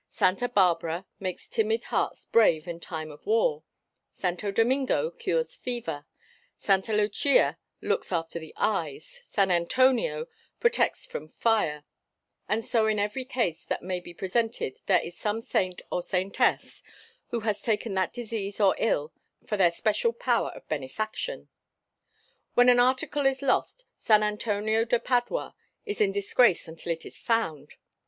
Sta. 0.09 0.31
Bárbara 0.47 1.05
makes 1.19 1.47
timid 1.47 1.83
hearts 1.83 2.25
brave 2.25 2.67
in 2.67 2.79
times 2.79 3.11
of 3.11 3.25
war; 3.27 3.61
Santo 4.15 4.49
Domingo 4.49 5.11
cures 5.11 5.53
fever, 5.55 6.07
Santa 6.57 6.91
Lucia 6.91 7.59
looks 7.81 8.11
after 8.11 8.39
the 8.39 8.51
eyes, 8.57 9.21
San 9.27 9.51
Antonio 9.51 10.25
protects 10.59 11.05
from 11.05 11.27
fire; 11.27 11.83
and 12.49 12.65
so 12.65 12.87
in 12.87 12.97
every 12.97 13.23
case 13.23 13.63
that 13.63 13.83
may 13.83 13.99
be 13.99 14.11
presented 14.11 14.79
there 14.87 15.01
is 15.01 15.15
some 15.15 15.39
saint 15.39 15.83
(or 15.91 16.01
saintess) 16.01 16.81
who 17.27 17.41
has 17.41 17.61
taken 17.61 17.93
that 17.93 18.11
disease 18.11 18.59
or 18.59 18.75
ill 18.79 19.13
for 19.45 19.55
their 19.55 19.69
special 19.69 20.13
power 20.13 20.49
of 20.55 20.67
benefaction. 20.67 21.47
When 22.55 22.69
an 22.69 22.79
article 22.79 23.27
is 23.27 23.43
lost 23.43 23.85
San 23.99 24.23
Antonio 24.23 24.83
de 24.83 24.97
Padua 24.97 25.53
is 25.85 26.01
in 26.01 26.11
disgrace 26.11 26.67
until 26.67 26.91
it 26.91 27.05
is 27.05 27.19
found. 27.19 27.75